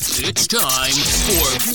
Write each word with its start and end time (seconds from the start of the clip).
It's 0.00 0.46
time 0.48 0.92
for 0.92 1.72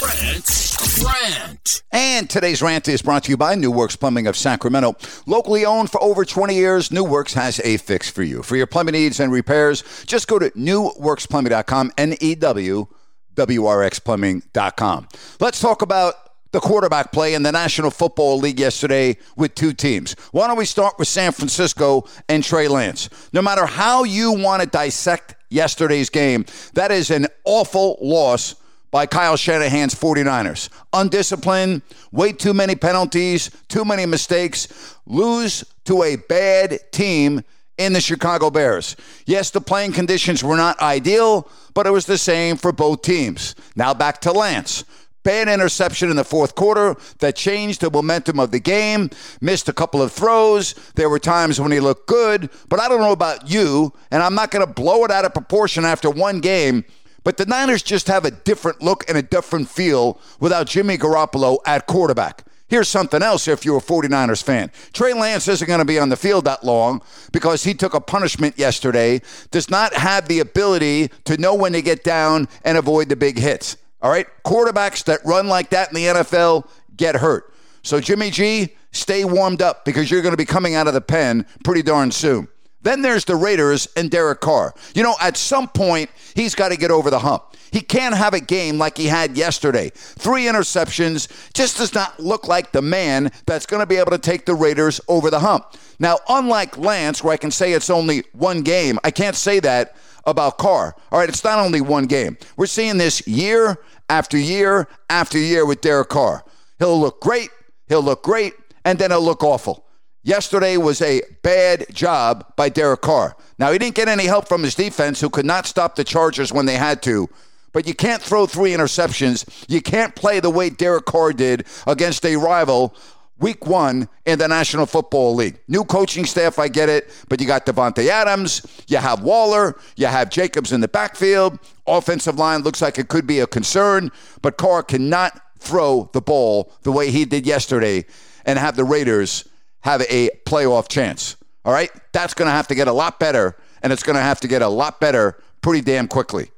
Grant's 0.00 1.02
Rant. 1.04 1.82
And 1.92 2.28
today's 2.28 2.62
rant 2.62 2.88
is 2.88 3.00
brought 3.02 3.24
to 3.24 3.30
you 3.30 3.36
by 3.36 3.54
New 3.54 3.70
Works 3.70 3.94
Plumbing 3.96 4.26
of 4.26 4.36
Sacramento. 4.36 4.96
Locally 5.26 5.64
owned 5.64 5.90
for 5.90 6.02
over 6.02 6.24
20 6.24 6.54
years, 6.54 6.90
New 6.90 7.04
Works 7.04 7.34
has 7.34 7.60
a 7.60 7.76
fix 7.76 8.10
for 8.10 8.22
you. 8.22 8.42
For 8.42 8.56
your 8.56 8.66
plumbing 8.66 8.94
needs 8.94 9.20
and 9.20 9.30
repairs, 9.30 9.84
just 10.06 10.26
go 10.26 10.38
to 10.38 10.50
newworksplumbing.com, 10.50 11.92
N 11.96 12.16
E 12.20 12.34
W 12.34 12.86
W 13.34 13.66
R 13.66 13.82
X 13.82 13.98
plumbing.com. 13.98 15.08
Let's 15.38 15.60
talk 15.60 15.82
about 15.82 16.14
the 16.52 16.60
quarterback 16.60 17.10
play 17.12 17.34
in 17.34 17.42
the 17.42 17.50
National 17.52 17.90
Football 17.90 18.38
League 18.38 18.60
yesterday 18.60 19.16
with 19.36 19.54
two 19.56 19.72
teams. 19.72 20.14
Why 20.30 20.46
don't 20.46 20.56
we 20.56 20.64
start 20.66 20.98
with 21.00 21.08
San 21.08 21.32
Francisco 21.32 22.04
and 22.28 22.44
Trey 22.44 22.68
Lance? 22.68 23.10
No 23.32 23.42
matter 23.42 23.66
how 23.66 24.04
you 24.04 24.32
want 24.32 24.62
to 24.62 24.68
dissect 24.68 25.33
yesterday's 25.50 26.10
game, 26.10 26.44
that 26.74 26.90
is 26.90 27.10
an 27.10 27.26
awful 27.44 27.98
loss 28.00 28.56
by 28.90 29.06
Kyle 29.06 29.36
Shanahan's 29.36 29.94
49ers. 29.94 30.68
Undisciplined, 30.92 31.82
way 32.12 32.32
too 32.32 32.54
many 32.54 32.76
penalties, 32.76 33.50
too 33.68 33.84
many 33.84 34.06
mistakes, 34.06 34.96
lose 35.04 35.64
to 35.84 36.04
a 36.04 36.16
bad 36.16 36.78
team 36.92 37.42
in 37.76 37.92
the 37.92 38.00
Chicago 38.00 38.50
Bears. 38.50 38.96
Yes, 39.26 39.50
the 39.50 39.60
playing 39.60 39.92
conditions 39.92 40.44
were 40.44 40.56
not 40.56 40.80
ideal, 40.80 41.48
but 41.74 41.86
it 41.86 41.90
was 41.90 42.06
the 42.06 42.18
same 42.18 42.56
for 42.56 42.70
both 42.70 43.02
teams. 43.02 43.56
Now 43.74 43.94
back 43.94 44.20
to 44.20 44.32
Lance. 44.32 44.84
Bad 45.24 45.48
interception 45.48 46.10
in 46.10 46.16
the 46.16 46.24
fourth 46.24 46.54
quarter 46.54 46.96
that 47.18 47.34
changed 47.34 47.80
the 47.80 47.90
momentum 47.90 48.38
of 48.38 48.50
the 48.50 48.60
game. 48.60 49.08
Missed 49.40 49.68
a 49.70 49.72
couple 49.72 50.02
of 50.02 50.12
throws. 50.12 50.74
There 50.94 51.08
were 51.08 51.18
times 51.18 51.58
when 51.58 51.72
he 51.72 51.80
looked 51.80 52.06
good, 52.06 52.50
but 52.68 52.78
I 52.78 52.88
don't 52.88 53.00
know 53.00 53.12
about 53.12 53.50
you, 53.50 53.92
and 54.10 54.22
I'm 54.22 54.34
not 54.34 54.50
going 54.50 54.64
to 54.64 54.72
blow 54.72 55.02
it 55.04 55.10
out 55.10 55.24
of 55.24 55.32
proportion 55.32 55.86
after 55.86 56.10
one 56.10 56.40
game. 56.40 56.84
But 57.24 57.38
the 57.38 57.46
Niners 57.46 57.82
just 57.82 58.06
have 58.08 58.26
a 58.26 58.30
different 58.30 58.82
look 58.82 59.08
and 59.08 59.16
a 59.16 59.22
different 59.22 59.70
feel 59.70 60.20
without 60.40 60.66
Jimmy 60.66 60.98
Garoppolo 60.98 61.56
at 61.66 61.86
quarterback. 61.86 62.44
Here's 62.68 62.88
something 62.88 63.22
else 63.22 63.48
if 63.48 63.64
you're 63.64 63.78
a 63.78 63.80
49ers 63.80 64.42
fan. 64.42 64.70
Trey 64.92 65.14
Lance 65.14 65.48
isn't 65.48 65.66
going 65.66 65.78
to 65.78 65.86
be 65.86 65.98
on 65.98 66.10
the 66.10 66.16
field 66.16 66.44
that 66.44 66.64
long 66.64 67.00
because 67.32 67.64
he 67.64 67.72
took 67.72 67.94
a 67.94 68.00
punishment 68.00 68.58
yesterday, 68.58 69.22
does 69.50 69.70
not 69.70 69.94
have 69.94 70.28
the 70.28 70.40
ability 70.40 71.08
to 71.24 71.38
know 71.38 71.54
when 71.54 71.72
to 71.72 71.80
get 71.80 72.04
down 72.04 72.46
and 72.62 72.76
avoid 72.76 73.08
the 73.08 73.16
big 73.16 73.38
hits. 73.38 73.78
All 74.04 74.10
right? 74.10 74.26
Quarterbacks 74.44 75.02
that 75.04 75.24
run 75.24 75.48
like 75.48 75.70
that 75.70 75.88
in 75.88 75.94
the 75.94 76.04
NFL 76.04 76.68
get 76.94 77.16
hurt. 77.16 77.52
So, 77.82 78.00
Jimmy 78.00 78.30
G, 78.30 78.76
stay 78.92 79.24
warmed 79.24 79.62
up 79.62 79.86
because 79.86 80.10
you're 80.10 80.22
going 80.22 80.34
to 80.34 80.38
be 80.38 80.44
coming 80.44 80.74
out 80.74 80.86
of 80.86 80.92
the 80.92 81.00
pen 81.00 81.46
pretty 81.64 81.82
darn 81.82 82.10
soon. 82.12 82.46
Then 82.82 83.00
there's 83.00 83.24
the 83.24 83.34
Raiders 83.34 83.88
and 83.96 84.10
Derek 84.10 84.42
Carr. 84.42 84.74
You 84.94 85.02
know, 85.02 85.14
at 85.22 85.38
some 85.38 85.68
point, 85.68 86.10
he's 86.34 86.54
got 86.54 86.68
to 86.68 86.76
get 86.76 86.90
over 86.90 87.08
the 87.08 87.18
hump. 87.18 87.56
He 87.72 87.80
can't 87.80 88.14
have 88.14 88.34
a 88.34 88.40
game 88.40 88.78
like 88.78 88.98
he 88.98 89.06
had 89.06 89.38
yesterday. 89.38 89.90
Three 89.94 90.44
interceptions 90.44 91.52
just 91.54 91.78
does 91.78 91.94
not 91.94 92.20
look 92.20 92.46
like 92.46 92.72
the 92.72 92.82
man 92.82 93.32
that's 93.46 93.64
going 93.64 93.80
to 93.80 93.86
be 93.86 93.96
able 93.96 94.10
to 94.10 94.18
take 94.18 94.44
the 94.44 94.54
Raiders 94.54 95.00
over 95.08 95.30
the 95.30 95.40
hump. 95.40 95.76
Now, 95.98 96.18
unlike 96.28 96.76
Lance, 96.76 97.24
where 97.24 97.32
I 97.32 97.38
can 97.38 97.50
say 97.50 97.72
it's 97.72 97.88
only 97.88 98.24
one 98.32 98.60
game, 98.60 98.98
I 99.02 99.10
can't 99.10 99.34
say 99.34 99.60
that 99.60 99.96
about 100.26 100.58
Carr. 100.58 100.94
All 101.12 101.18
right, 101.18 101.28
it's 101.28 101.44
not 101.44 101.58
only 101.58 101.80
one 101.80 102.06
game. 102.06 102.36
We're 102.56 102.66
seeing 102.66 102.98
this 102.98 103.26
year 103.26 103.78
after 104.08 104.36
year 104.36 104.88
after 105.10 105.38
year 105.38 105.66
with 105.66 105.80
Derek 105.80 106.08
Carr. 106.08 106.44
He'll 106.78 107.00
look 107.00 107.20
great, 107.20 107.50
he'll 107.88 108.02
look 108.02 108.22
great, 108.22 108.54
and 108.84 108.98
then 108.98 109.10
he'll 109.10 109.22
look 109.22 109.42
awful. 109.42 109.84
Yesterday 110.22 110.78
was 110.78 111.02
a 111.02 111.20
bad 111.42 111.86
job 111.92 112.46
by 112.56 112.70
Derek 112.70 113.02
Carr. 113.02 113.36
Now, 113.58 113.72
he 113.72 113.78
didn't 113.78 113.94
get 113.94 114.08
any 114.08 114.24
help 114.24 114.48
from 114.48 114.62
his 114.62 114.74
defense, 114.74 115.20
who 115.20 115.28
could 115.28 115.44
not 115.44 115.66
stop 115.66 115.96
the 115.96 116.04
Chargers 116.04 116.52
when 116.52 116.64
they 116.64 116.76
had 116.76 117.02
to. 117.02 117.28
But 117.74 117.86
you 117.86 117.94
can't 117.94 118.22
throw 118.22 118.46
three 118.46 118.70
interceptions. 118.70 119.64
You 119.68 119.82
can't 119.82 120.14
play 120.14 120.40
the 120.40 120.48
way 120.48 120.70
Derek 120.70 121.04
Carr 121.04 121.32
did 121.32 121.66
against 121.86 122.24
a 122.24 122.36
rival 122.36 122.94
week 123.38 123.66
one 123.66 124.08
in 124.26 124.38
the 124.38 124.48
National 124.48 124.86
Football 124.86 125.34
League. 125.34 125.60
New 125.68 125.84
coaching 125.84 126.24
staff, 126.24 126.58
I 126.58 126.68
get 126.68 126.88
it, 126.88 127.10
but 127.28 127.40
you 127.40 127.46
got 127.46 127.66
Davante 127.66 128.08
Adams, 128.08 128.84
you 128.88 128.96
have 128.96 129.22
Waller, 129.22 129.78
you 129.96 130.06
have 130.06 130.30
Jacobs 130.30 130.72
in 130.72 130.80
the 130.80 130.88
backfield. 130.88 131.58
Offensive 131.86 132.38
line 132.38 132.62
looks 132.62 132.80
like 132.80 132.98
it 132.98 133.08
could 133.08 133.26
be 133.26 133.40
a 133.40 133.46
concern, 133.46 134.10
but 134.42 134.56
Carr 134.56 134.82
cannot 134.82 135.40
throw 135.58 136.10
the 136.12 136.20
ball 136.20 136.72
the 136.82 136.92
way 136.92 137.10
he 137.10 137.24
did 137.24 137.46
yesterday 137.46 138.04
and 138.44 138.58
have 138.58 138.76
the 138.76 138.84
Raiders 138.84 139.48
have 139.80 140.02
a 140.02 140.30
playoff 140.46 140.88
chance. 140.88 141.36
All 141.64 141.72
right? 141.72 141.90
That's 142.12 142.34
going 142.34 142.46
to 142.46 142.52
have 142.52 142.68
to 142.68 142.74
get 142.74 142.88
a 142.88 142.92
lot 142.92 143.18
better, 143.18 143.56
and 143.82 143.92
it's 143.92 144.02
going 144.02 144.16
to 144.16 144.22
have 144.22 144.40
to 144.40 144.48
get 144.48 144.62
a 144.62 144.68
lot 144.68 145.00
better 145.00 145.42
pretty 145.60 145.80
damn 145.80 146.08
quickly. 146.08 146.50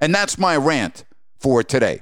And 0.00 0.14
that's 0.14 0.38
my 0.38 0.56
rant 0.56 1.04
for 1.38 1.62
today. 1.62 2.00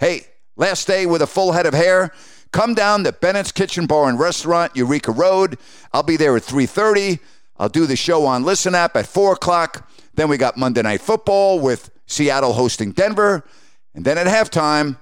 Hey, 0.00 0.26
last 0.56 0.86
day 0.86 1.06
with 1.06 1.22
a 1.22 1.26
full 1.26 1.52
head 1.52 1.66
of 1.66 1.74
hair. 1.74 2.12
Come 2.54 2.74
down 2.74 3.02
to 3.02 3.10
Bennett's 3.10 3.50
Kitchen 3.50 3.86
Bar 3.86 4.08
and 4.08 4.16
Restaurant, 4.16 4.76
Eureka 4.76 5.10
Road. 5.10 5.58
I'll 5.92 6.04
be 6.04 6.16
there 6.16 6.36
at 6.36 6.44
3.30. 6.44 7.18
I'll 7.56 7.68
do 7.68 7.84
the 7.84 7.96
show 7.96 8.26
on 8.26 8.44
Listen 8.44 8.76
App 8.76 8.94
at 8.94 9.08
4 9.08 9.32
o'clock. 9.32 9.90
Then 10.14 10.28
we 10.28 10.36
got 10.36 10.56
Monday 10.56 10.82
Night 10.82 11.00
Football 11.00 11.58
with 11.58 11.90
Seattle 12.06 12.52
hosting 12.52 12.92
Denver. 12.92 13.44
And 13.92 14.04
then 14.04 14.18
at 14.18 14.28
halftime, 14.28 15.00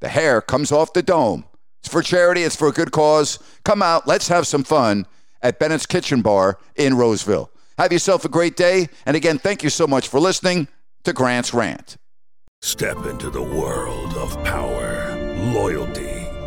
the 0.00 0.08
hair 0.08 0.40
comes 0.40 0.72
off 0.72 0.94
the 0.94 1.02
dome. 1.02 1.44
It's 1.80 1.92
for 1.92 2.00
charity, 2.00 2.44
it's 2.44 2.56
for 2.56 2.68
a 2.68 2.72
good 2.72 2.92
cause. 2.92 3.40
Come 3.62 3.82
out, 3.82 4.08
let's 4.08 4.28
have 4.28 4.46
some 4.46 4.64
fun 4.64 5.04
at 5.42 5.58
Bennett's 5.58 5.84
Kitchen 5.84 6.22
Bar 6.22 6.58
in 6.76 6.94
Roseville. 6.94 7.50
Have 7.76 7.92
yourself 7.92 8.24
a 8.24 8.30
great 8.30 8.56
day. 8.56 8.88
And 9.04 9.18
again, 9.18 9.38
thank 9.38 9.62
you 9.62 9.68
so 9.68 9.86
much 9.86 10.08
for 10.08 10.18
listening 10.18 10.66
to 11.04 11.12
Grant's 11.12 11.52
Rant. 11.52 11.98
Step 12.62 13.04
into 13.04 13.28
the 13.28 13.42
world 13.42 14.14
of 14.14 14.42
power, 14.44 15.14
loyalty, 15.52 16.15